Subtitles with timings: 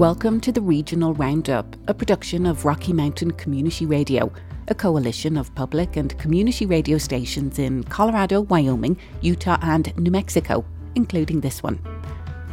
[0.00, 4.32] Welcome to the Regional Roundup, a production of Rocky Mountain Community Radio,
[4.68, 10.64] a coalition of public and community radio stations in Colorado, Wyoming, Utah, and New Mexico,
[10.94, 11.78] including this one.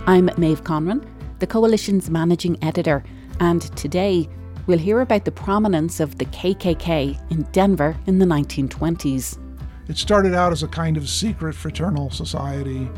[0.08, 1.08] I'm Maeve Conran,
[1.40, 3.02] the coalition's managing editor,
[3.40, 4.28] and today
[4.66, 9.40] we'll hear about the prominence of the KKK in Denver in the 1920s.
[9.88, 12.90] It started out as a kind of secret fraternal society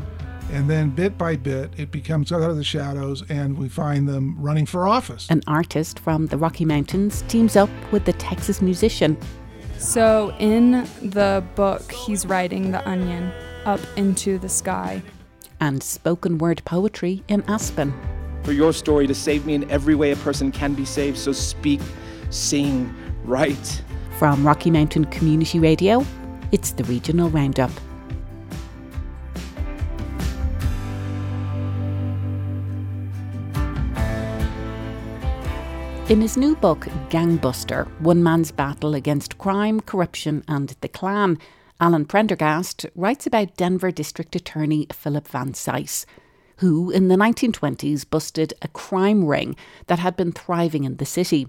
[0.50, 4.36] and then bit by bit, it becomes out of the shadows, and we find them
[4.38, 5.28] running for office.
[5.30, 9.16] An artist from the Rocky Mountains teams up with the Texas musician.
[9.78, 13.32] So, in the book, he's writing the onion
[13.64, 15.02] up into the sky.
[15.60, 17.94] And spoken word poetry in Aspen.
[18.42, 21.32] For your story to save me in every way a person can be saved, so
[21.32, 21.80] speak,
[22.30, 23.82] sing, write.
[24.18, 26.04] From Rocky Mountain Community Radio,
[26.52, 27.70] it's the Regional Roundup.
[36.10, 41.38] In his new book, Gangbuster One Man's Battle Against Crime, Corruption and the Klan,
[41.80, 46.06] Alan Prendergast writes about Denver District Attorney Philip Van Cise,
[46.56, 49.54] who in the 1920s busted a crime ring
[49.86, 51.46] that had been thriving in the city.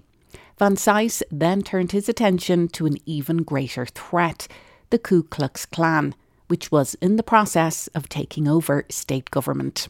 [0.60, 4.46] Van Cise then turned his attention to an even greater threat
[4.90, 6.14] the Ku Klux Klan,
[6.46, 9.88] which was in the process of taking over state government.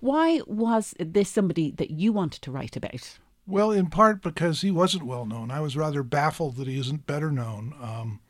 [0.00, 3.20] Why was this somebody that you wanted to write about?
[3.46, 5.50] Well, in part because he wasn't well known.
[5.50, 7.74] I was rather baffled that he isn't better known.
[7.80, 8.20] Um,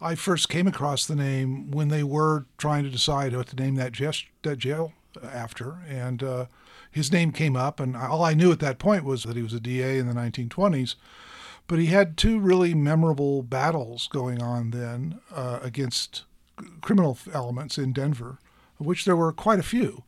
[0.00, 3.76] I first came across the name when they were trying to decide what to name
[3.76, 6.46] that, gest- that jail after, and uh,
[6.90, 9.52] his name came up, and all I knew at that point was that he was
[9.52, 10.94] a DA in the 1920s.
[11.68, 16.24] But he had two really memorable battles going on then uh, against
[16.80, 18.38] criminal elements in Denver,
[18.78, 20.02] of which there were quite a few.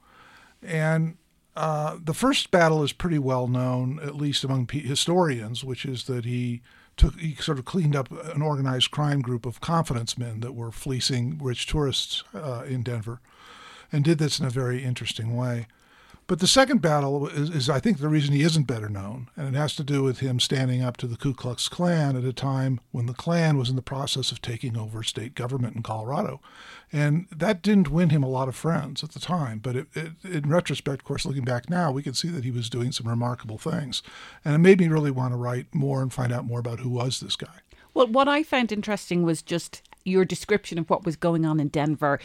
[0.62, 1.16] And
[1.56, 6.24] uh, the first battle is pretty well known, at least among historians, which is that
[6.24, 6.62] he
[6.97, 10.72] took he sort of cleaned up an organized crime group of confidence men that were
[10.72, 13.20] fleecing rich tourists uh, in Denver,
[13.93, 15.66] and did this in a very interesting way.
[16.27, 19.47] But the second battle is, is, I think, the reason he isn't better known, and
[19.47, 22.33] it has to do with him standing up to the Ku Klux Klan at a
[22.33, 26.41] time when the Klan was in the process of taking over state government in Colorado.
[26.91, 29.59] And that didn't win him a lot of friends at the time.
[29.59, 32.51] But it, it, in retrospect, of course, looking back now, we can see that he
[32.51, 34.03] was doing some remarkable things.
[34.45, 36.89] And it made me really want to write more and find out more about who
[36.89, 37.61] was this guy.
[37.93, 41.69] Well, what I found interesting was just your description of what was going on in
[41.69, 42.19] Denver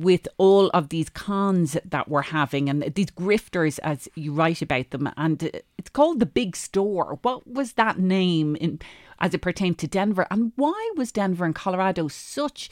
[0.00, 4.90] with all of these cons that we're having and these grifters as you write about
[4.90, 7.18] them and it's called the big store.
[7.22, 8.80] What was that name in
[9.18, 10.26] as it pertained to denver?
[10.30, 12.70] And why was denver and colorado such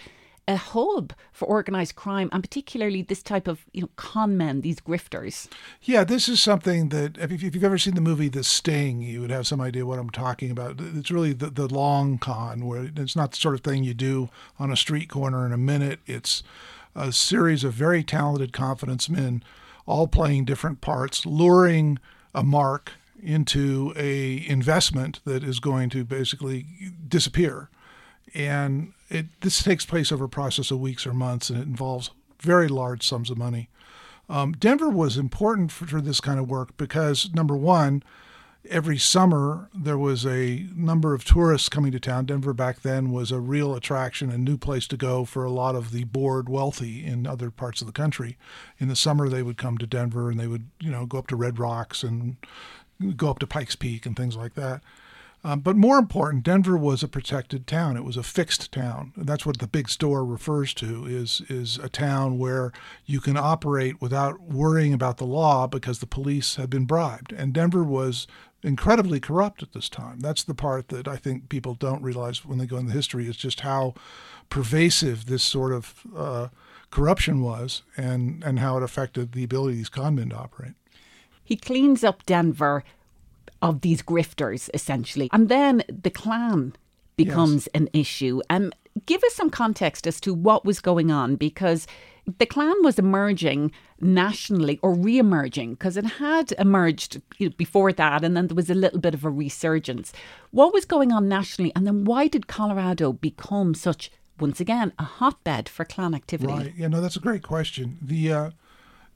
[0.48, 4.80] a hub for organized crime and particularly this type of you know con men these
[4.80, 5.48] grifters?
[5.82, 9.30] Yeah this is something that if you've ever seen the movie the sting you would
[9.30, 10.80] have some idea what i'm talking about.
[10.80, 14.30] It's really the, the long con where it's not the sort of thing you do
[14.59, 16.00] on a street corner in a minute.
[16.06, 16.42] It's
[17.00, 19.42] a series of very talented confidence men,
[19.86, 21.98] all playing different parts, luring
[22.34, 26.66] a mark into a investment that is going to basically
[27.06, 27.68] disappear.
[28.34, 32.10] And it, this takes place over a process of weeks or months, and it involves
[32.40, 33.68] very large sums of money.
[34.28, 38.02] Um, Denver was important for, for, this kind of work because, number one,
[38.69, 42.26] every summer there was a number of tourists coming to town.
[42.26, 45.75] Denver back then was a real attraction, a new place to go for a lot
[45.75, 48.37] of the bored wealthy in other parts of the country.
[48.78, 51.26] In the summer, they would come to Denver and they would, you know, go up
[51.28, 52.37] to Red Rocks and
[53.16, 54.82] go up to Pikes Peak and things like that.
[55.42, 57.97] Um, but more important, Denver was a protected town.
[57.97, 59.12] It was a fixed town.
[59.16, 62.72] That's what the big store refers to is is a town where
[63.06, 67.32] you can operate without worrying about the law because the police have been bribed.
[67.32, 68.27] And Denver was
[68.62, 70.21] incredibly corrupt at this time.
[70.21, 73.37] That's the part that I think people don't realize when they go into history is
[73.37, 73.94] just how
[74.48, 76.48] pervasive this sort of uh,
[76.91, 80.75] corruption was and, and how it affected the ability of these conmen to operate.
[81.42, 82.84] He cleans up Denver
[83.62, 85.28] of these grifters, essentially.
[85.33, 86.74] And then the Klan
[87.16, 87.80] becomes yes.
[87.83, 88.41] an issue.
[88.48, 88.72] Um,
[89.06, 91.86] give us some context as to what was going on because
[92.38, 97.20] the Klan was emerging nationally or re emerging because it had emerged
[97.56, 100.12] before that and then there was a little bit of a resurgence.
[100.50, 105.04] What was going on nationally and then why did Colorado become such, once again, a
[105.04, 106.52] hotbed for Klan activity?
[106.52, 106.74] Right.
[106.76, 107.98] Yeah, no, that's a great question.
[108.00, 108.50] The, uh,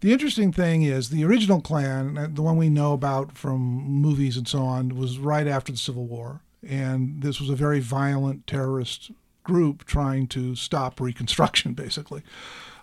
[0.01, 4.37] the interesting thing is the original Klan, uh, the one we know about from movies
[4.37, 6.41] and so on, was right after the Civil War.
[6.67, 9.11] And this was a very violent terrorist
[9.45, 12.23] group trying to stop Reconstruction, basically.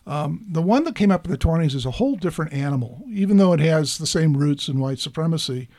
[0.08, 3.04] Um, the one that came up in the 20s is a whole different animal.
[3.08, 5.70] Even though it has the same roots in white supremacy,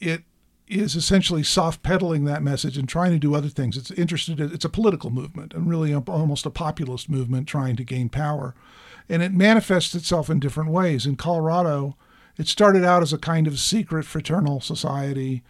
[0.00, 0.22] it
[0.66, 3.76] is essentially soft pedaling that message and trying to do other things.
[3.76, 4.40] It's interested.
[4.40, 8.54] It's a political movement and really a, almost a populist movement trying to gain power,
[9.08, 11.06] and it manifests itself in different ways.
[11.06, 11.96] In Colorado,
[12.38, 15.42] it started out as a kind of secret fraternal society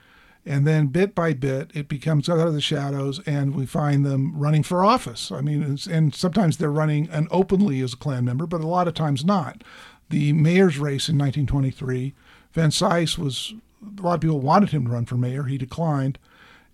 [0.46, 4.32] and then bit by bit, it becomes out of the shadows, and we find them
[4.36, 5.32] running for office.
[5.32, 8.88] I mean, and sometimes they're running and openly as a Klan member, but a lot
[8.88, 9.64] of times not.
[10.10, 12.14] The mayor's race in 1923,
[12.52, 13.54] Van Cise was,
[13.98, 15.44] a lot of people wanted him to run for mayor.
[15.44, 16.18] He declined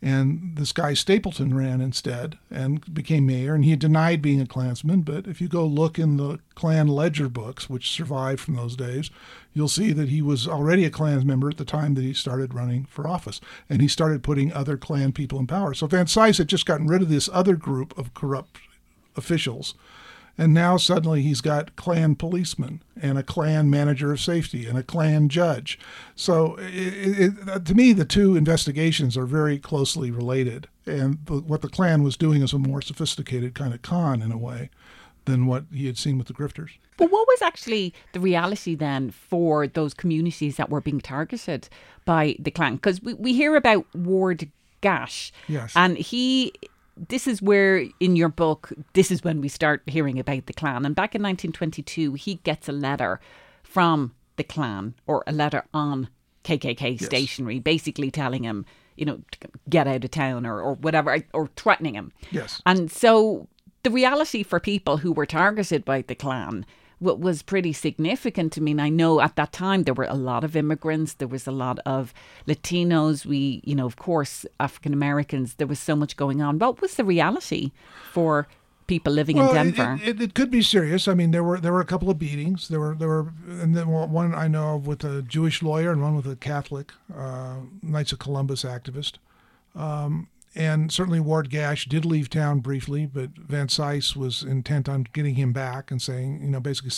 [0.02, 3.54] and this guy Stapleton ran instead and became mayor.
[3.54, 7.28] And he denied being a Klansman, but if you go look in the Klan ledger
[7.28, 9.10] books, which survived from those days,
[9.52, 12.54] you'll see that he was already a Klan member at the time that he started
[12.54, 15.74] running for office, and he started putting other Klan people in power.
[15.74, 18.58] So Van Cise had just gotten rid of this other group of corrupt
[19.16, 19.74] officials
[20.38, 24.82] and now suddenly he's got Klan policemen and a Klan manager of safety and a
[24.82, 25.78] Klan judge.
[26.14, 30.68] So it, it, uh, to me, the two investigations are very closely related.
[30.86, 34.38] And what the Klan was doing is a more sophisticated kind of con in a
[34.38, 34.70] way
[35.26, 36.70] than what he had seen with the grifters.
[36.96, 41.68] But what was actually the reality then for those communities that were being targeted
[42.04, 42.76] by the Klan?
[42.76, 44.50] Because we, we hear about Ward
[44.80, 45.32] Gash.
[45.48, 45.72] Yes.
[45.76, 46.52] And he
[47.08, 50.84] this is where in your book this is when we start hearing about the Klan.
[50.84, 53.20] And back in 1922 he gets a letter
[53.62, 56.08] from the Klan or a letter on
[56.42, 57.04] kkk yes.
[57.04, 58.64] stationery basically telling him
[58.96, 59.20] you know
[59.68, 62.12] get out of town or, or whatever or threatening him.
[62.30, 62.62] Yes.
[62.66, 63.48] And so
[63.82, 66.66] the reality for people who were targeted by the Klan
[67.00, 68.70] what was pretty significant to me.
[68.70, 71.52] And I know at that time there were a lot of immigrants, there was a
[71.52, 72.14] lot of
[72.46, 76.58] Latinos, we, you know, of course, African Americans, there was so much going on.
[76.58, 77.72] What was the reality
[78.12, 78.46] for
[78.86, 79.98] people living well, in Denver?
[80.02, 81.08] It, it, it, could be serious.
[81.08, 82.68] I mean, there were there were a couple of beatings.
[82.68, 86.02] There were there were, and then one I know of with a Jewish lawyer and
[86.02, 89.14] one with a Catholic uh, Knights of Columbus activist.
[89.74, 95.06] Um, and certainly Ward Gash did leave town briefly, but Van Cise was intent on
[95.12, 96.90] getting him back and saying, you know, basically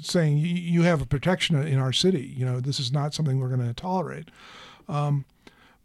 [0.00, 2.32] saying, you have a protection in our city.
[2.36, 4.30] You know, this is not something we're going to tolerate.
[4.88, 5.24] Um,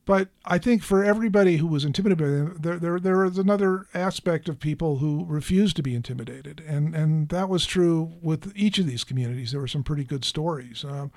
[0.05, 3.87] but I think for everybody who was intimidated by them, there, there, there is another
[3.93, 6.63] aspect of people who refused to be intimidated.
[6.65, 9.51] And, and that was true with each of these communities.
[9.51, 10.85] There were some pretty good stories.
[10.85, 11.11] Um,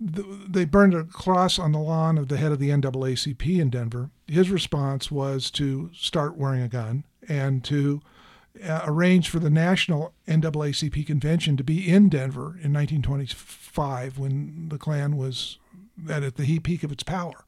[0.00, 4.10] they burned a cross on the lawn of the head of the NAACP in Denver.
[4.26, 8.00] His response was to start wearing a gun and to
[8.64, 14.78] uh, arrange for the national NAACP convention to be in Denver in 1925 when the
[14.78, 15.58] Klan was
[16.08, 17.44] at the peak of its power,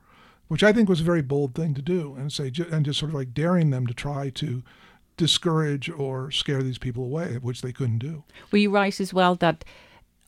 [0.48, 3.10] which I think was a very bold thing to do and say and just sort
[3.10, 4.62] of like daring them to try to
[5.16, 8.24] discourage or scare these people away, which they couldn't do.
[8.50, 9.64] Were you right as well that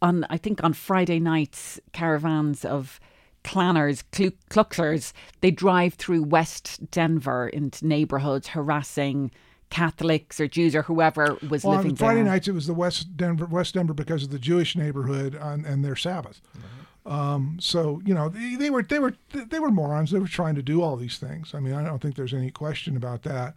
[0.04, 3.00] on I think on Friday nights, caravans of
[3.42, 4.04] clanners,
[4.50, 9.30] clucklers, they drive through West Denver into neighborhoods harassing
[9.70, 12.32] Catholics or Jews or whoever was well, living on Friday there.
[12.32, 15.84] nights it was the West Denver, West Denver because of the Jewish neighborhood on, and
[15.84, 16.40] their Sabbath.
[16.56, 17.12] Mm-hmm.
[17.12, 20.10] Um, so you know they, they, were they were they were morons.
[20.10, 21.54] They were trying to do all these things.
[21.54, 23.54] I mean, I don't think there's any question about that.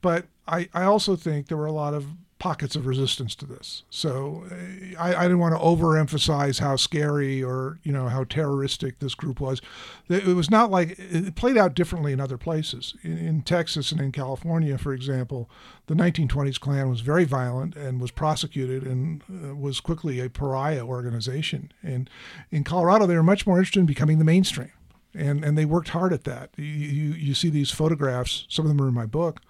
[0.00, 2.06] But I, I also think there were a lot of
[2.38, 3.82] pockets of resistance to this.
[3.90, 9.00] So eh, I, I, didn't want to overemphasize how scary or you know how terroristic
[9.00, 9.60] this group was.
[10.08, 12.94] It was not like it played out differently in other places.
[13.02, 15.50] In, in Texas and in California, for example,
[15.86, 20.84] the 1920s Klan was very violent and was prosecuted and uh, was quickly a pariah
[20.84, 21.72] organization.
[21.82, 22.08] And
[22.50, 24.72] in Colorado, they were much more interested in becoming the mainstream.
[25.14, 26.50] And, and they worked hard at that.
[26.56, 29.40] You, you, you see these photographs, some of them are in my book,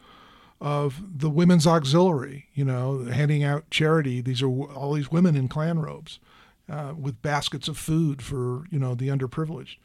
[0.61, 4.21] of the women's auxiliary, you know, handing out charity.
[4.21, 6.19] These are all these women in Klan robes
[6.69, 9.77] uh, with baskets of food for, you know, the underprivileged.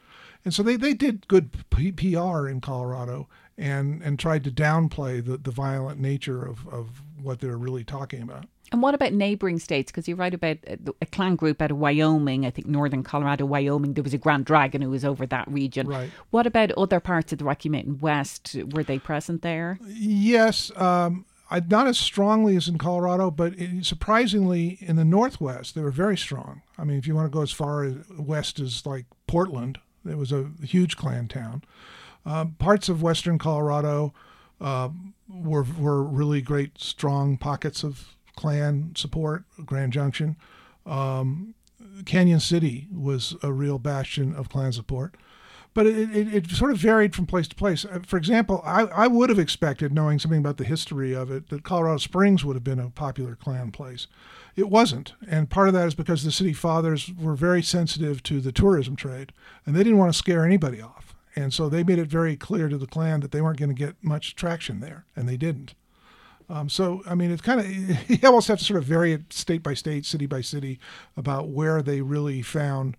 [0.45, 5.37] And so they, they did good PR in Colorado and, and tried to downplay the,
[5.37, 8.45] the violent nature of, of what they're really talking about.
[8.73, 9.91] And what about neighbouring states?
[9.91, 10.57] Because you write about
[10.99, 13.93] a Klan group out of Wyoming, I think northern Colorado, Wyoming.
[13.93, 15.87] There was a Grand Dragon who was over that region.
[15.87, 16.09] Right.
[16.31, 18.55] What about other parts of the Rocky Mountain West?
[18.71, 19.77] Were they present there?
[19.87, 20.71] Yes.
[20.75, 21.25] Um,
[21.69, 26.17] not as strongly as in Colorado, but it, surprisingly in the Northwest, they were very
[26.17, 26.63] strong.
[26.75, 30.17] I mean, if you want to go as far as west as like Portland, it
[30.17, 31.63] was a huge Klan town.
[32.25, 34.15] Uh, parts of western Colorado
[34.59, 34.89] uh,
[35.29, 40.35] were were really great, strong pockets of Klan support, Grand Junction.
[40.85, 41.55] Um,
[42.03, 45.15] Cañon City was a real bastion of Klan support.
[45.73, 47.85] but it, it, it, sort of varied from place to place.
[47.85, 51.49] Uh, for example, I, I would have expected, knowing something about the history of it,
[51.49, 54.07] that Colorado Springs would have been a popular Klan place.
[54.55, 55.13] It wasn't.
[55.27, 58.95] And part of that is because the city fathers were very sensitive to the tourism
[58.95, 59.33] trade,
[59.65, 61.15] and they didn't want to scare anybody off.
[61.35, 63.75] And so they made it very clear to the Klan that they weren't going to
[63.75, 65.73] get much traction there, and they didn't.
[66.53, 69.33] Um, so, I mean, it's kind of, you almost have to sort of vary it
[69.33, 70.79] state by state, city by city,
[71.17, 72.95] about where they really found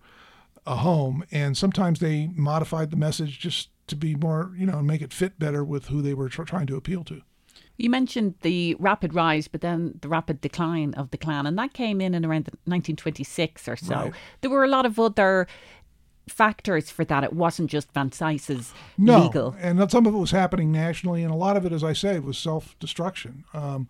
[0.65, 1.23] a home.
[1.31, 5.39] And sometimes they modified the message just to be more, you know, make it fit
[5.39, 7.21] better with who they were tr- trying to appeal to.
[7.77, 11.73] You mentioned the rapid rise, but then the rapid decline of the Klan, and that
[11.73, 13.95] came in in around 1926 or so.
[13.95, 14.13] Right.
[14.41, 15.47] There were a lot of other
[16.27, 17.23] factors for that.
[17.23, 19.55] It wasn't just Van Cise's no, legal.
[19.59, 22.19] and some of it was happening nationally, and a lot of it, as I say,
[22.19, 23.45] was self-destruction.
[23.53, 23.87] Um,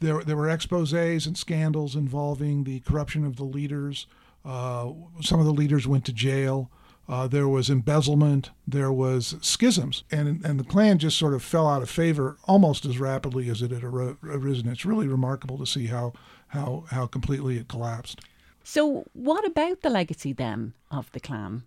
[0.00, 4.06] there, there were exposés and scandals involving the corruption of the leaders.
[4.44, 6.70] Uh, some of the leaders went to jail.
[7.08, 8.50] Uh, there was embezzlement.
[8.66, 12.84] There was schisms, and and the Klan just sort of fell out of favor almost
[12.84, 14.68] as rapidly as it had arisen.
[14.68, 16.12] It's really remarkable to see how
[16.48, 18.20] how how completely it collapsed.
[18.62, 21.64] So, what about the legacy then of the Klan?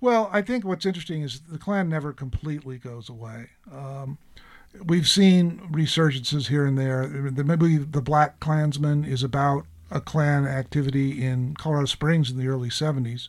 [0.00, 3.50] Well, I think what's interesting is the Klan never completely goes away.
[3.70, 4.18] Um,
[4.84, 7.06] we've seen resurgences here and there.
[7.08, 12.70] Maybe the Black Klansman is about a Klan activity in Colorado Springs in the early
[12.70, 13.28] 70s.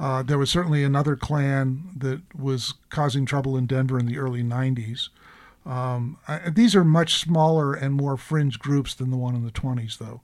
[0.00, 4.42] Uh, there was certainly another Klan that was causing trouble in Denver in the early
[4.42, 5.08] 90s.
[5.66, 9.50] Um, I, these are much smaller and more fringe groups than the one in the
[9.50, 10.20] 20s, though.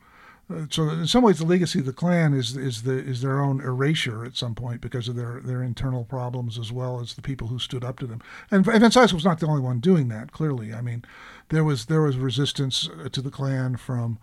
[0.50, 3.40] Uh, so in some ways, the legacy of the Klan is is the is their
[3.40, 7.22] own erasure at some point because of their their internal problems as well as the
[7.22, 8.20] people who stood up to them.
[8.50, 10.32] And, and Van was not the only one doing that.
[10.32, 11.04] Clearly, I mean,
[11.48, 14.18] there was there was resistance to the Klan from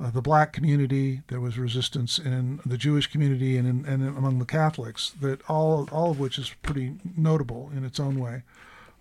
[0.00, 1.22] uh, the black community.
[1.28, 5.12] There was resistance in the Jewish community and, in, and among the Catholics.
[5.20, 8.42] That all all of which is pretty notable in its own way.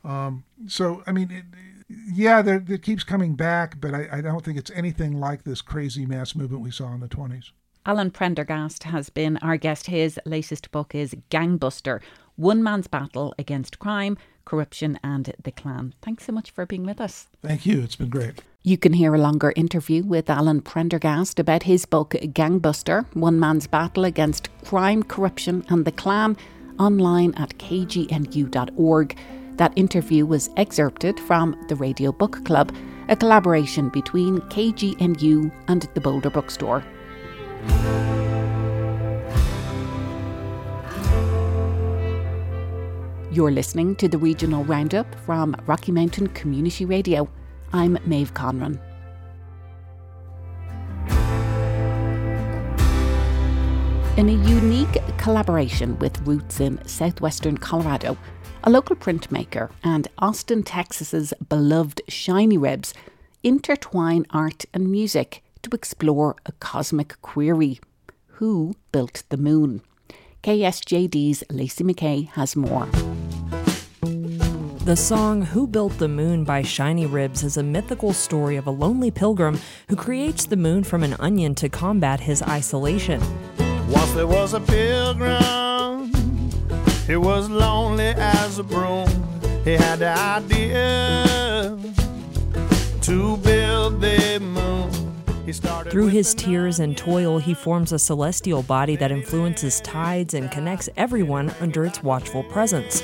[0.03, 1.45] Um, so I mean, it,
[1.87, 5.61] yeah, there, it keeps coming back, but I, I don't think it's anything like this
[5.61, 7.51] crazy mass movement we saw in the twenties.
[7.85, 9.87] Alan Prendergast has been our guest.
[9.87, 12.01] His latest book is Gangbuster
[12.35, 15.93] One Man's Battle Against Crime, Corruption and the Klan.
[16.01, 17.27] Thanks so much for being with us.
[17.43, 17.81] Thank you.
[17.81, 18.41] It's been great.
[18.63, 23.67] You can hear a longer interview with Alan Prendergast about his book Gangbuster One Man's
[23.67, 26.35] Battle Against Crime, Corruption and the Klan
[26.79, 29.17] online at kgnu.org.
[29.57, 32.75] That interview was excerpted from the Radio Book Club,
[33.07, 36.83] a collaboration between KGNU and the Boulder Bookstore.
[43.31, 47.29] You're listening to the regional roundup from Rocky Mountain Community Radio.
[47.71, 48.79] I'm Maeve Conran.
[54.17, 58.17] In a unique collaboration with roots in southwestern Colorado,
[58.65, 62.95] a local printmaker and Austin, Texas's beloved Shiny Ribs
[63.43, 67.79] intertwine art and music to explore a cosmic query.
[68.39, 69.83] Who built the moon?
[70.41, 72.87] KSJD's Lacey McKay has more.
[74.83, 78.71] The song Who Built the Moon by Shiny Ribs is a mythical story of a
[78.71, 83.21] lonely pilgrim who creates the moon from an onion to combat his isolation.
[83.89, 85.54] Once there was a pilgrim,
[87.07, 89.07] he was lonely as a broom.
[89.63, 91.77] He had the idea
[93.01, 94.91] to build the moon.
[95.89, 100.89] Through his tears and toil, he forms a celestial body that influences tides and connects
[100.97, 103.01] everyone under its watchful presence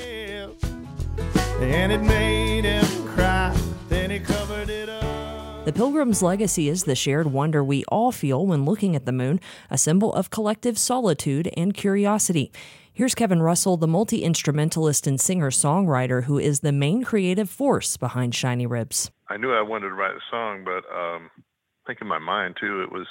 [1.61, 3.55] and it made him cry.
[3.87, 5.65] Then he covered it up.
[5.65, 9.39] The Pilgrim's legacy is the shared wonder we all feel when looking at the moon,
[9.69, 12.51] a symbol of collective solitude and curiosity.
[12.93, 17.95] Here's Kevin Russell, the multi instrumentalist and singer songwriter who is the main creative force
[17.95, 19.11] behind Shiny Ribs.
[19.29, 22.57] I knew I wanted to write a song, but um, I think in my mind
[22.59, 23.07] too, it was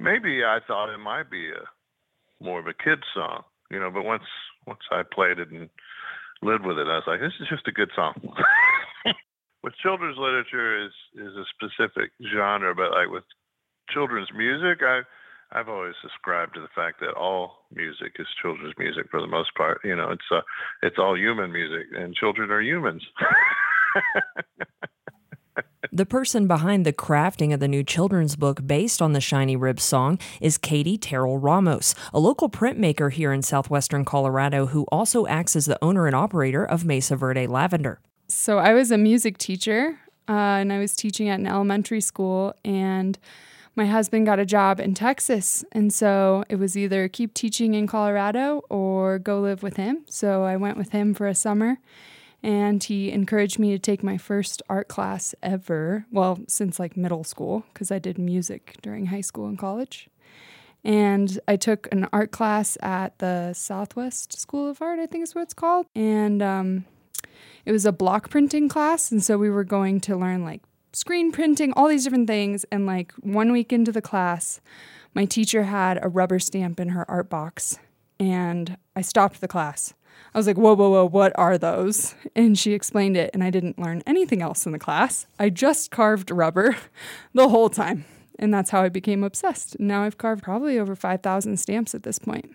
[0.00, 3.90] maybe I thought it might be a more of a kid's song, you know.
[3.90, 4.24] But once
[4.66, 5.68] once I played it and
[6.40, 6.88] lived with it.
[6.88, 8.14] I was like, this is just a good song.
[9.62, 13.24] with children's literature is is a specific genre, but like with
[13.90, 15.02] children's music, I
[15.52, 19.54] I've always ascribed to the fact that all music is children's music for the most
[19.54, 19.80] part.
[19.84, 20.40] You know, it's uh,
[20.82, 23.02] it's all human music, and children are humans.
[25.92, 29.82] The person behind the crafting of the new children's book based on the Shiny Ribs
[29.82, 35.56] song is Katie Terrell Ramos, a local printmaker here in southwestern Colorado who also acts
[35.56, 38.00] as the owner and operator of Mesa Verde Lavender.
[38.28, 39.98] So I was a music teacher
[40.28, 43.18] uh, and I was teaching at an elementary school and
[43.76, 45.64] my husband got a job in Texas.
[45.70, 50.04] And so it was either keep teaching in Colorado or go live with him.
[50.08, 51.76] So I went with him for a summer
[52.42, 56.06] and he encouraged me to take my first art class ever.
[56.10, 60.08] Well, since like middle school, because I did music during high school and college.
[60.82, 65.34] And I took an art class at the Southwest School of Art, I think is
[65.34, 65.86] what it's called.
[65.96, 66.84] And um,
[67.64, 69.10] it was a block printing class.
[69.10, 70.62] And so we were going to learn like
[70.96, 72.64] screen printing, all these different things.
[72.72, 74.60] And like one week into the class,
[75.14, 77.78] my teacher had a rubber stamp in her art box.
[78.18, 79.92] And I stopped the class.
[80.34, 82.14] I was like, whoa, whoa, whoa, what are those?
[82.34, 85.26] And she explained it, and I didn't learn anything else in the class.
[85.38, 86.76] I just carved rubber
[87.34, 88.06] the whole time.
[88.38, 89.78] And that's how I became obsessed.
[89.78, 92.54] Now I've carved probably over 5,000 stamps at this point.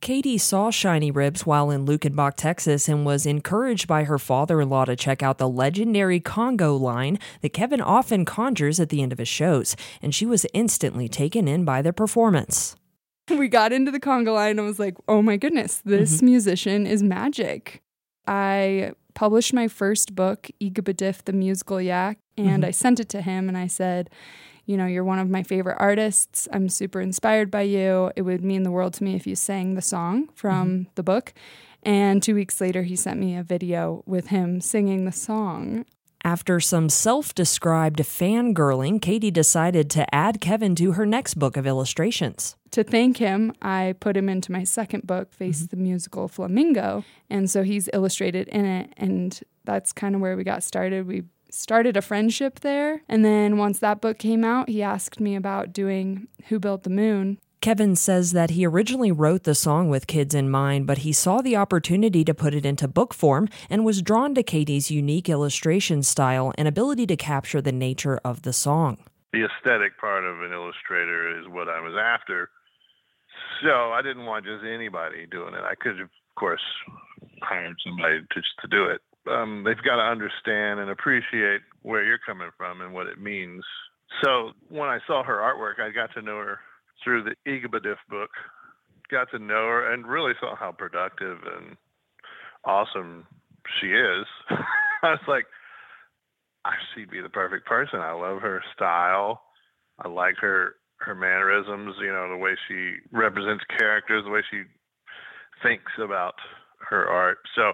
[0.00, 4.70] Katie saw Shiny Ribs while in Luckenbach, Texas, and was encouraged by her father in
[4.70, 9.12] law to check out the legendary conga line that Kevin often conjures at the end
[9.12, 12.76] of his shows, and she was instantly taken in by their performance.
[13.28, 16.26] We got into the conga line and I was like, oh my goodness, this mm-hmm.
[16.26, 17.82] musician is magic.
[18.26, 22.64] I published my first book, Igabadif the Musical Yak, and mm-hmm.
[22.64, 24.08] I sent it to him and I said,
[24.68, 26.46] you know, you're one of my favorite artists.
[26.52, 28.12] I'm super inspired by you.
[28.16, 30.90] It would mean the world to me if you sang the song from mm-hmm.
[30.94, 31.32] the book.
[31.82, 35.86] And two weeks later, he sent me a video with him singing the song.
[36.22, 41.66] After some self described fangirling, Katie decided to add Kevin to her next book of
[41.66, 42.54] illustrations.
[42.72, 45.70] To thank him, I put him into my second book, Face mm-hmm.
[45.70, 47.04] the Musical Flamingo.
[47.30, 48.92] And so he's illustrated in it.
[48.98, 51.06] And that's kind of where we got started.
[51.06, 53.02] We started a friendship there.
[53.08, 56.90] And then once that book came out, he asked me about doing Who Built the
[56.90, 57.38] Moon.
[57.60, 61.40] Kevin says that he originally wrote the song with kids in mind, but he saw
[61.40, 66.04] the opportunity to put it into book form and was drawn to Katie's unique illustration
[66.04, 68.98] style and ability to capture the nature of the song.
[69.32, 72.48] The aesthetic part of an illustrator is what I was after.
[73.62, 75.64] So I didn't want just anybody doing it.
[75.64, 76.62] I could, of course,
[77.42, 79.00] hired somebody to, to do it
[79.30, 83.62] um, they've got to understand and appreciate where you're coming from and what it means.
[84.24, 86.58] So when I saw her artwork, I got to know her
[87.04, 88.30] through the Igabadif book,
[89.10, 91.76] got to know her and really saw how productive and
[92.64, 93.26] awesome
[93.80, 94.26] she is.
[95.02, 95.46] I was like,
[96.94, 98.00] she'd be the perfect person.
[98.00, 99.42] I love her style.
[99.98, 101.94] I like her her mannerisms.
[102.00, 104.62] You know, the way she represents characters, the way she
[105.62, 106.34] thinks about
[106.88, 107.38] her art.
[107.54, 107.72] So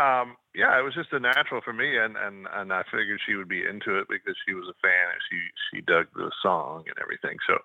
[0.00, 3.34] um, yeah, it was just a natural for me, and, and and I figured she
[3.34, 5.38] would be into it because she was a fan and she
[5.70, 7.36] she dug the song and everything.
[7.46, 7.58] So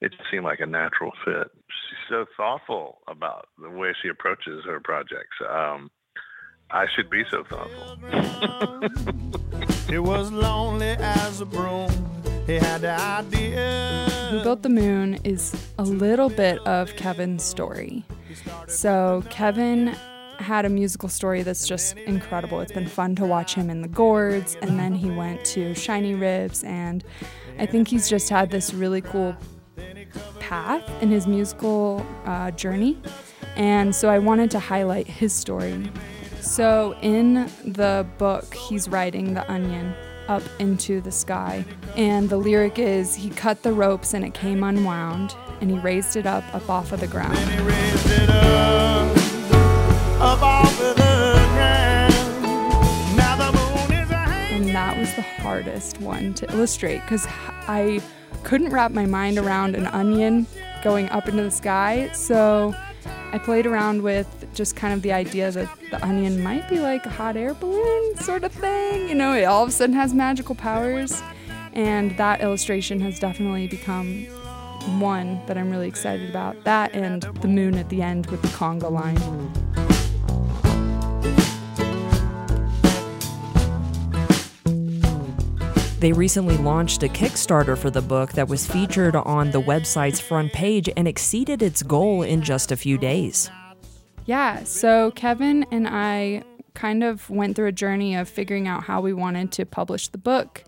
[0.00, 1.50] it seemed like a natural fit.
[1.68, 5.36] She's so thoughtful about the way she approaches her projects.
[5.48, 5.90] Um,
[6.70, 7.98] I should be so thoughtful.
[9.88, 11.90] it was lonely as a broom.
[12.46, 14.08] He had the idea.
[14.30, 18.04] Who Built the Moon is a little bit of Kevin's story.
[18.66, 19.96] So Kevin
[20.38, 22.60] had a musical story that's just incredible.
[22.60, 26.14] It's been fun to watch him in the Gourds, and then he went to Shiny
[26.14, 27.04] Ribs, and
[27.58, 29.36] I think he's just had this really cool
[30.40, 33.00] path in his musical uh, journey.
[33.56, 35.90] And so I wanted to highlight his story.
[36.40, 39.94] So in the book, he's riding the onion
[40.28, 41.64] up into the sky.
[41.96, 46.16] And the lyric is he cut the ropes and it came unwound, and he raised
[46.16, 47.36] it up, up off of the ground
[55.56, 57.26] hardest one to illustrate because
[57.66, 58.02] I
[58.42, 60.46] couldn't wrap my mind around an onion
[60.84, 62.10] going up into the sky.
[62.12, 62.74] So
[63.32, 67.06] I played around with just kind of the idea that the onion might be like
[67.06, 69.08] a hot air balloon sort of thing.
[69.08, 71.22] You know, it all of a sudden has magical powers.
[71.72, 74.24] And that illustration has definitely become
[75.00, 76.64] one that I'm really excited about.
[76.64, 79.85] That and the moon at the end with the conga line.
[85.98, 90.52] They recently launched a Kickstarter for the book that was featured on the website's front
[90.52, 93.50] page and exceeded its goal in just a few days.
[94.26, 96.42] Yeah, so Kevin and I
[96.74, 100.18] kind of went through a journey of figuring out how we wanted to publish the
[100.18, 100.64] book.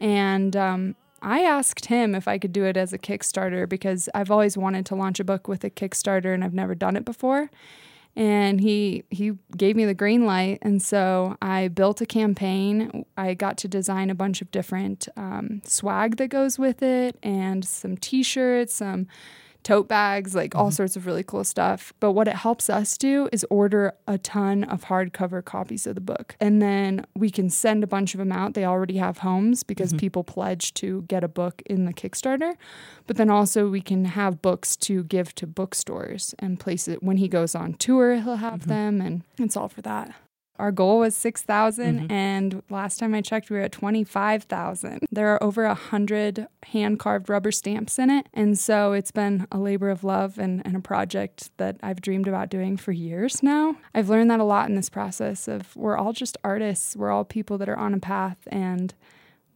[0.00, 4.32] And um, I asked him if I could do it as a Kickstarter because I've
[4.32, 7.48] always wanted to launch a book with a Kickstarter and I've never done it before
[8.16, 10.58] and he he gave me the green light.
[10.62, 13.04] And so i built a campaign.
[13.16, 17.64] I got to design a bunch of different um, swag that goes with it and
[17.64, 19.06] some t-shirts some
[19.64, 20.74] tote bags, like all mm-hmm.
[20.74, 21.92] sorts of really cool stuff.
[21.98, 26.00] But what it helps us do is order a ton of hardcover copies of the
[26.00, 26.36] book.
[26.40, 28.54] And then we can send a bunch of them out.
[28.54, 29.98] They already have homes because mm-hmm.
[29.98, 32.54] people pledge to get a book in the Kickstarter.
[33.06, 36.98] But then also we can have books to give to bookstores and places.
[37.00, 38.70] When he goes on tour, he'll have mm-hmm.
[38.70, 40.14] them, and it's all for that.
[40.56, 42.12] Our goal was 6,000, mm-hmm.
[42.12, 45.00] and last time I checked, we were at 25,000.
[45.10, 49.58] There are over 100 hand carved rubber stamps in it, and so it's been a
[49.58, 53.76] labor of love and, and a project that I've dreamed about doing for years now.
[53.94, 57.24] I've learned that a lot in this process of we're all just artists, we're all
[57.24, 58.94] people that are on a path, and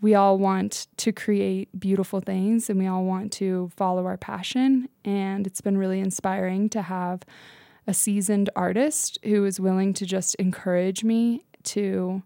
[0.01, 4.89] we all want to create beautiful things and we all want to follow our passion.
[5.05, 7.23] And it's been really inspiring to have
[7.89, 12.23] a seasoned artist who is willing to just encourage me to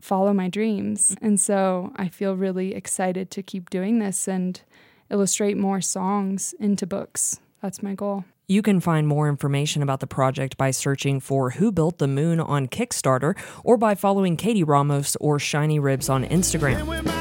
[0.00, 1.14] follow my dreams.
[1.20, 4.60] And so I feel really excited to keep doing this and
[5.10, 7.40] illustrate more songs into books.
[7.60, 8.24] That's my goal.
[8.46, 12.40] You can find more information about the project by searching for Who Built the Moon
[12.40, 17.19] on Kickstarter or by following Katie Ramos or Shiny Ribs on Instagram.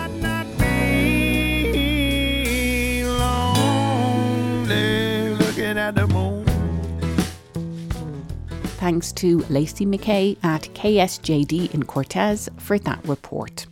[8.90, 13.68] Thanks to Lacey McKay at KSJD in Cortez for that report.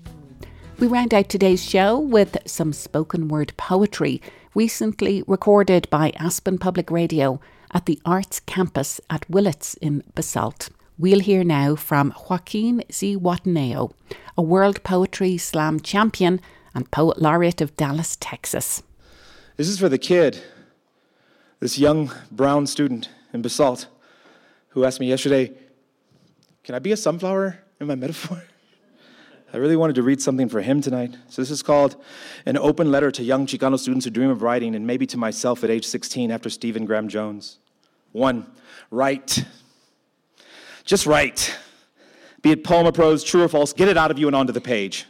[0.77, 4.21] We round out today's show with some spoken word poetry
[4.53, 7.41] recently recorded by Aspen Public Radio
[7.73, 10.69] at the Arts Campus at Willits in Basalt.
[10.99, 13.93] We'll hear now from Joaquin Zihuatanejo,
[14.37, 16.39] a World Poetry Slam champion
[16.75, 18.83] and poet laureate of Dallas, Texas.
[19.55, 20.43] This is for the kid,
[21.59, 23.87] this young brown student in Basalt,
[24.77, 25.51] who asked me yesterday,
[26.63, 28.43] Can I be a sunflower in my metaphor?
[29.53, 31.17] I really wanted to read something for him tonight.
[31.29, 31.95] So, this is called
[32.45, 35.63] An Open Letter to Young Chicano Students Who Dream of Writing, and maybe to myself
[35.63, 37.57] at age 16 after Stephen Graham Jones.
[38.11, 38.45] One,
[38.91, 39.45] write.
[40.85, 41.57] Just write.
[42.43, 44.53] Be it poem or prose, true or false, get it out of you and onto
[44.53, 45.07] the page.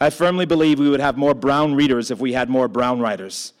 [0.00, 3.52] I firmly believe we would have more brown readers if we had more brown writers.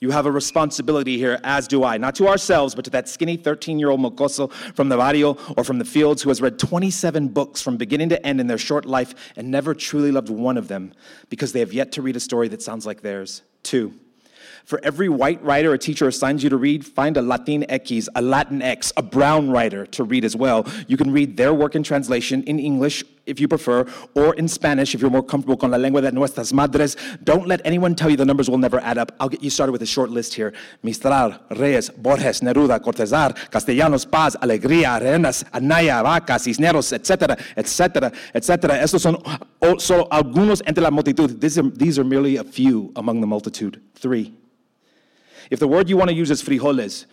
[0.00, 3.36] You have a responsibility here, as do I, not to ourselves, but to that skinny
[3.36, 7.28] 13 year old mocoso from the barrio or from the fields who has read 27
[7.28, 10.68] books from beginning to end in their short life and never truly loved one of
[10.68, 10.92] them
[11.30, 13.42] because they have yet to read a story that sounds like theirs.
[13.62, 13.94] Two,
[14.64, 18.92] for every white writer a teacher assigns you to read, find a Latinx, a Latinx,
[18.96, 20.66] a brown writer to read as well.
[20.88, 23.84] You can read their work in translation in English if you prefer,
[24.14, 26.96] or in Spanish if you're more comfortable con la lengua de nuestras madres.
[27.24, 29.12] Don't let anyone tell you the numbers will never add up.
[29.20, 30.52] I'll get you started with a short list here.
[30.82, 38.80] Mistral, Reyes, Borges, Neruda, Cortázar, Castellanos, Paz, Alegría, Arenas, Anaya, Vaca, Cisneros, etcétera, etcétera, etcétera.
[38.80, 39.18] Estos son
[39.78, 41.40] solo algunos entre la multitud.
[41.40, 43.80] These are, these are merely a few among the multitude.
[43.94, 44.34] Three.
[45.50, 47.06] If the word you want to use is frijoles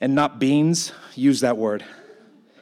[0.00, 1.84] and not beans, use that word.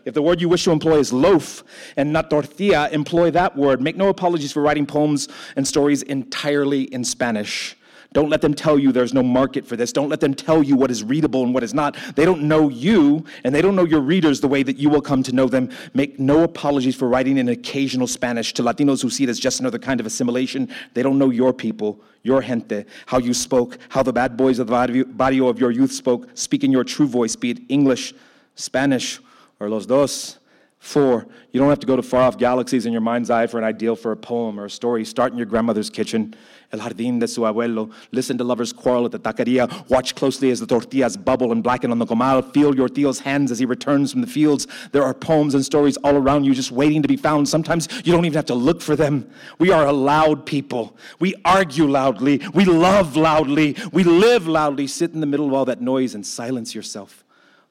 [0.04, 1.64] If the word you wish to employ is loaf
[1.96, 3.80] and not tortilla, employ that word.
[3.80, 7.76] Make no apologies for writing poems and stories entirely in Spanish.
[8.12, 9.92] Don't let them tell you there's no market for this.
[9.92, 11.96] Don't let them tell you what is readable and what is not.
[12.16, 15.00] They don't know you, and they don't know your readers the way that you will
[15.00, 15.70] come to know them.
[15.94, 19.60] Make no apologies for writing in occasional Spanish to Latinos who see it as just
[19.60, 20.68] another kind of assimilation.
[20.94, 24.66] They don't know your people, your gente, how you spoke, how the bad boys of
[24.66, 26.30] the barrio- of your youth spoke.
[26.34, 28.12] Speak in your true voice, be it English,
[28.56, 29.20] Spanish,
[29.60, 30.38] or los dos.
[30.80, 33.58] Four, you don't have to go to far off galaxies in your mind's eye for
[33.58, 35.04] an ideal for a poem or a story.
[35.04, 36.34] Start in your grandmother's kitchen,
[36.72, 37.92] el jardín de su abuelo.
[38.12, 39.86] Listen to lovers quarrel at the taqueria.
[39.90, 42.50] Watch closely as the tortillas bubble and blacken on the comal.
[42.54, 44.66] Feel your tío's hands as he returns from the fields.
[44.92, 47.46] There are poems and stories all around you just waiting to be found.
[47.46, 49.28] Sometimes you don't even have to look for them.
[49.58, 50.96] We are a loud people.
[51.18, 52.40] We argue loudly.
[52.54, 53.76] We love loudly.
[53.92, 54.86] We live loudly.
[54.86, 57.22] Sit in the middle of all that noise and silence yourself.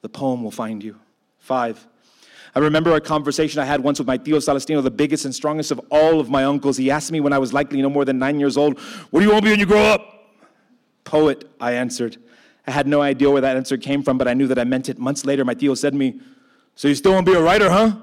[0.03, 0.99] The poem will find you.
[1.49, 1.87] Five.
[2.53, 5.71] I remember a conversation I had once with my Tío Celestino, the biggest and strongest
[5.71, 6.77] of all of my uncles.
[6.77, 9.25] He asked me when I was likely no more than nine years old, What do
[9.25, 10.35] you want to be when you grow up?
[11.05, 12.17] Poet, I answered.
[12.67, 14.89] I had no idea where that answer came from, but I knew that I meant
[14.89, 14.99] it.
[14.99, 16.21] Months later, my Tío said to me,
[16.75, 17.95] So you still want to be a writer, huh?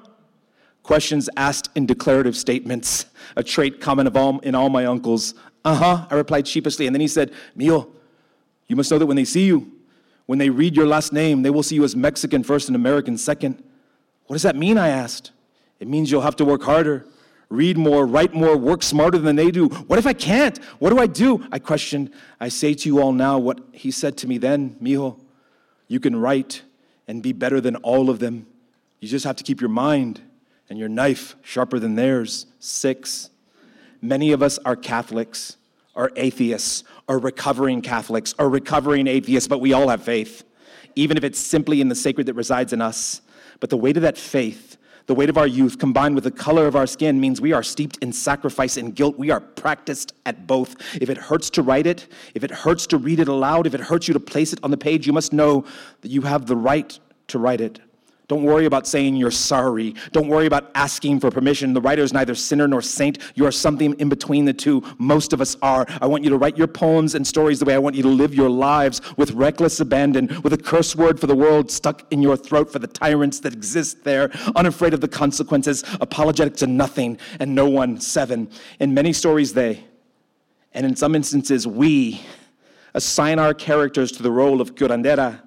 [0.82, 3.06] Questions asked in declarative statements,
[3.36, 5.34] a trait common of all, in all my uncles.
[5.64, 6.86] Uh huh, I replied sheepishly.
[6.86, 7.92] And then he said, Mio,
[8.66, 9.70] you must know that when they see you,
[10.26, 13.16] when they read your last name, they will see you as Mexican first and American
[13.16, 13.62] second.
[14.26, 14.76] What does that mean?
[14.76, 15.30] I asked.
[15.78, 17.06] It means you'll have to work harder,
[17.48, 19.68] read more, write more, work smarter than they do.
[19.68, 20.58] What if I can't?
[20.78, 21.46] What do I do?
[21.52, 22.10] I questioned.
[22.40, 25.20] I say to you all now what he said to me then, mijo.
[25.86, 26.62] You can write
[27.06, 28.46] and be better than all of them.
[29.00, 30.20] You just have to keep your mind
[30.68, 32.46] and your knife sharper than theirs.
[32.58, 33.30] Six.
[34.02, 35.56] Many of us are Catholics.
[35.96, 40.44] or atheists or recovering Catholics are recovering atheists, but we all have faith,
[40.94, 43.20] even if it's simply in the sacred that resides in us.
[43.60, 46.66] But the weight of that faith, the weight of our youth, combined with the color
[46.66, 49.16] of our skin, means we are steeped in sacrifice and guilt.
[49.16, 50.76] We are practiced at both.
[51.00, 53.80] If it hurts to write it, if it hurts to read it aloud, if it
[53.80, 55.64] hurts you to place it on the page, you must know
[56.00, 57.80] that you have the right to write it.
[58.28, 59.94] Don't worry about saying you're sorry.
[60.10, 61.72] Don't worry about asking for permission.
[61.72, 63.18] The writer is neither sinner nor saint.
[63.36, 64.82] You are something in between the two.
[64.98, 65.86] Most of us are.
[66.00, 68.08] I want you to write your poems and stories the way I want you to
[68.08, 72.20] live your lives with reckless abandon, with a curse word for the world stuck in
[72.20, 77.18] your throat for the tyrants that exist there, unafraid of the consequences, apologetic to nothing
[77.38, 78.00] and no one.
[78.00, 78.50] Seven.
[78.80, 79.84] In many stories, they,
[80.72, 82.20] and in some instances, we,
[82.94, 85.42] assign our characters to the role of curandera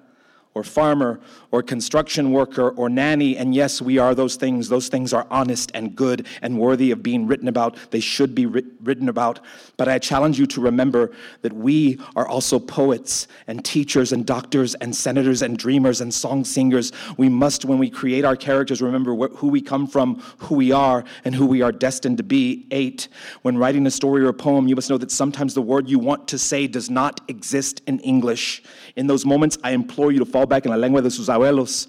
[0.54, 1.20] or farmer
[1.52, 3.36] or construction worker or nanny.
[3.36, 4.68] And yes, we are those things.
[4.68, 7.76] Those things are honest and good and worthy of being written about.
[7.90, 9.40] They should be writ- written about.
[9.76, 14.74] But I challenge you to remember that we are also poets and teachers and doctors
[14.76, 16.90] and senators and dreamers and song singers.
[17.16, 20.72] We must, when we create our characters, remember wh- who we come from, who we
[20.72, 22.66] are, and who we are destined to be.
[22.72, 23.06] Eight,
[23.42, 26.00] when writing a story or a poem, you must know that sometimes the word you
[26.00, 28.62] want to say does not exist in English.
[28.96, 31.86] In those moments, I implore you to fall back in la lengua de sus abuelos.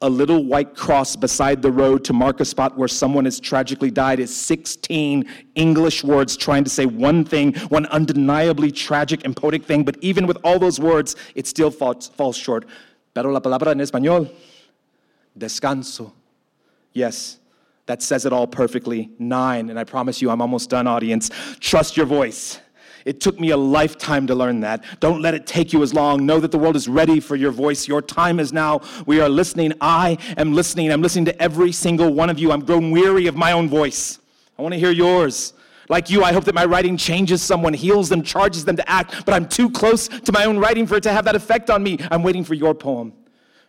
[0.00, 3.90] A little white cross beside the road to mark a spot where someone has tragically
[3.90, 9.64] died is 16 English words trying to say one thing, one undeniably tragic and poetic
[9.64, 12.66] thing, but even with all those words, it still falls, falls short.
[13.14, 14.28] Pero la palabra en español,
[15.38, 16.12] descanso.
[16.92, 17.38] Yes,
[17.86, 19.10] that says it all perfectly.
[19.18, 21.30] Nine, and I promise you I'm almost done, audience.
[21.60, 22.58] Trust your voice.
[23.04, 24.84] It took me a lifetime to learn that.
[25.00, 26.24] Don't let it take you as long.
[26.26, 27.88] Know that the world is ready for your voice.
[27.88, 28.80] Your time is now.
[29.06, 29.72] We are listening.
[29.80, 30.92] I am listening.
[30.92, 32.52] I'm listening to every single one of you.
[32.52, 34.18] I'm grown weary of my own voice.
[34.58, 35.54] I want to hear yours.
[35.88, 39.26] Like you, I hope that my writing changes someone, heals them, charges them to act,
[39.26, 41.82] but I'm too close to my own writing for it to have that effect on
[41.82, 41.98] me.
[42.10, 43.12] I'm waiting for your poem,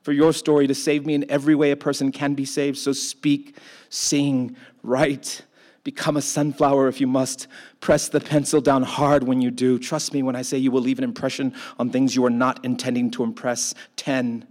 [0.03, 2.77] for your story to save me in every way a person can be saved.
[2.77, 3.57] So speak,
[3.89, 5.41] sing, write.
[5.83, 7.47] Become a sunflower if you must.
[7.81, 9.77] Press the pencil down hard when you do.
[9.77, 12.63] Trust me when I say you will leave an impression on things you are not
[12.63, 13.73] intending to impress.
[13.97, 14.47] 10.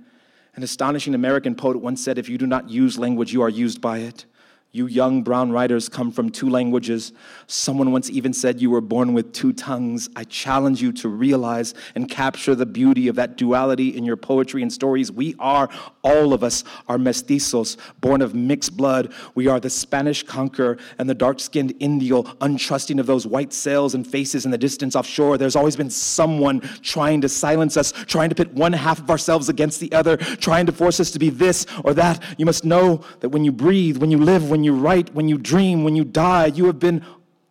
[0.54, 3.80] An astonishing American poet once said, If you do not use language, you are used
[3.80, 4.26] by it.
[4.74, 7.12] You young brown writers come from two languages.
[7.46, 10.08] Someone once even said you were born with two tongues.
[10.16, 14.62] I challenge you to realize and capture the beauty of that duality in your poetry
[14.62, 15.12] and stories.
[15.12, 15.68] We are,
[16.02, 19.12] all of us, are mestizos, born of mixed blood.
[19.34, 23.94] We are the Spanish conqueror and the dark skinned Indio, untrusting of those white sails
[23.94, 25.38] and faces in the distance offshore.
[25.38, 29.48] There's always been someone trying to silence us, trying to pit one half of ourselves
[29.48, 32.22] against the other, trying to force us to be this or that.
[32.36, 35.38] You must know that when you breathe, when you live, when you write, when you
[35.38, 37.04] dream, when you die, you have been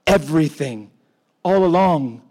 [0.05, 0.91] everything
[1.43, 2.21] all along.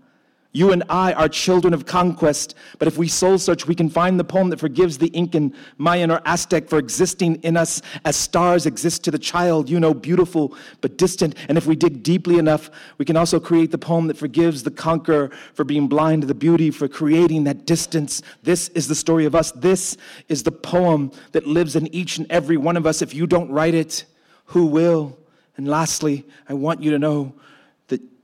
[0.52, 4.18] You and I are children of conquest, but if we soul search, we can find
[4.18, 8.66] the poem that forgives the Incan, Mayan, or Aztec for existing in us as stars
[8.66, 11.36] exist to the child, you know, beautiful but distant.
[11.48, 14.72] And if we dig deeply enough, we can also create the poem that forgives the
[14.72, 18.20] conqueror for being blind to the beauty, for creating that distance.
[18.42, 19.52] This is the story of us.
[19.52, 19.96] This
[20.28, 23.02] is the poem that lives in each and every one of us.
[23.02, 24.04] If you don't write it,
[24.46, 25.16] who will?
[25.56, 27.34] And lastly, I want you to know